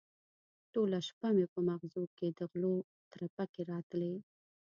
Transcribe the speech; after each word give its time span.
ټوله 0.73 0.97
شپه 1.07 1.27
مې 1.35 1.45
په 1.53 1.59
مغزو 1.67 2.03
کې 2.17 2.27
د 2.37 2.39
غلو 2.51 2.75
ترپکې 3.11 3.61
راتلې. 3.71 4.13